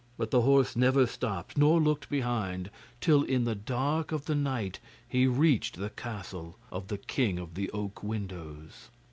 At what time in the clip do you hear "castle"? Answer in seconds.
5.91-6.57